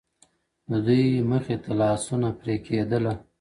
[0.69, 3.13] •د دوى مخي ته لاسونه پرې كېدله,